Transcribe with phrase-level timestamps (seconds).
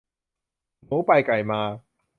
[0.85, 1.61] หมูไปไก่มา